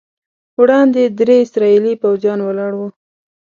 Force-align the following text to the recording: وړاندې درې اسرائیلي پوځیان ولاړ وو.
وړاندې 0.61 1.01
درې 1.19 1.35
اسرائیلي 1.45 1.93
پوځیان 2.01 2.39
ولاړ 2.43 2.71
وو. 2.75 2.87